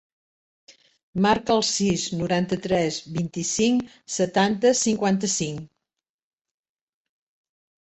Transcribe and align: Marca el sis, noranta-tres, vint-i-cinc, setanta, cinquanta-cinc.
Marca 1.25 1.53
el 1.55 1.61
sis, 1.71 2.05
noranta-tres, 2.21 2.97
vint-i-cinc, 3.19 3.93
setanta, 4.15 4.73
cinquanta-cinc. 4.83 5.71